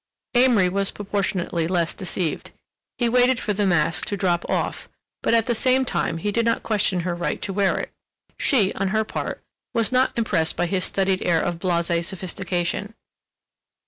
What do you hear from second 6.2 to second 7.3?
did not question her